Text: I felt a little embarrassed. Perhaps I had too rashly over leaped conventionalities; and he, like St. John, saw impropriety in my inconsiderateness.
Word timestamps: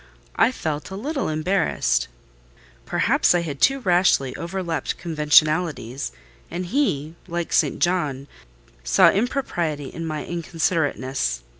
I 0.35 0.51
felt 0.51 0.89
a 0.89 0.95
little 0.95 1.29
embarrassed. 1.29 2.07
Perhaps 2.87 3.35
I 3.35 3.41
had 3.41 3.61
too 3.61 3.81
rashly 3.81 4.35
over 4.35 4.63
leaped 4.63 4.97
conventionalities; 4.97 6.11
and 6.49 6.65
he, 6.65 7.13
like 7.27 7.53
St. 7.53 7.77
John, 7.77 8.25
saw 8.83 9.11
impropriety 9.11 9.89
in 9.93 10.07
my 10.07 10.25
inconsiderateness. 10.25 11.41